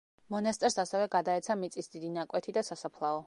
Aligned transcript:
მონასტერს 0.35 0.77
ასევე 0.83 1.09
გადაეცა 1.17 1.59
მიწის 1.65 1.93
დიდი 1.97 2.11
ნაკვეთი 2.17 2.57
და 2.59 2.67
სასაფლაო. 2.73 3.19